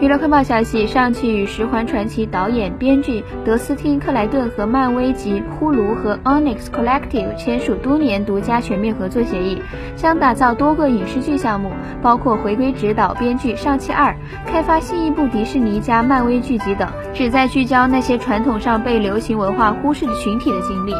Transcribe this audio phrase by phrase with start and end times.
[0.00, 9.60] 娱乐快报消息上汽与十环传奇导演编剧德斯汀克莱顿和漫威及呼噜和 onyx collective 签署多年独家全面合作协议
[9.96, 11.70] 将打造多个影视剧项目
[12.00, 14.16] 包括回归指导编剧上汽二
[14.46, 20.94] 开发新一部迪士尼加漫威剧集等旨在聚焦那些传统上被流行文化忽视的群体的经历。